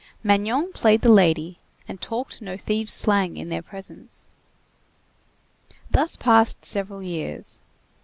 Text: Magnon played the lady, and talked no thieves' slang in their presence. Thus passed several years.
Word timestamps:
Magnon 0.23 0.73
played 0.73 1.01
the 1.03 1.11
lady, 1.11 1.59
and 1.87 2.01
talked 2.01 2.41
no 2.41 2.57
thieves' 2.57 2.91
slang 2.91 3.37
in 3.37 3.49
their 3.49 3.61
presence. 3.61 4.27
Thus 5.91 6.15
passed 6.15 6.65
several 6.65 7.03
years. 7.03 7.61